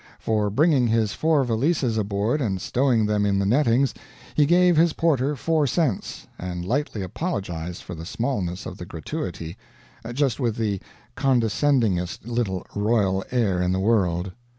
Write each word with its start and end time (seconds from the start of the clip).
For 0.17 0.49
bringing 0.49 0.87
his 0.87 1.13
four 1.13 1.43
valises 1.43 1.95
aboard 1.95 2.41
and 2.41 2.59
stowing 2.59 3.05
them 3.05 3.23
in 3.23 3.37
the 3.37 3.45
nettings, 3.45 3.93
he 4.33 4.47
gave 4.47 4.75
his 4.75 4.93
porter 4.93 5.35
four 5.35 5.67
cents, 5.67 6.25
and 6.39 6.65
lightly 6.65 7.03
apologized 7.03 7.83
for 7.83 7.93
the 7.93 8.03
smallness 8.07 8.65
of 8.65 8.79
the 8.79 8.85
gratuity 8.87 9.57
just 10.13 10.39
with 10.39 10.55
the 10.55 10.81
condescendingest 11.15 12.25
little 12.25 12.65
royal 12.75 13.23
air 13.31 13.61
in 13.61 13.73
the 13.73 13.79
world. 13.79 14.31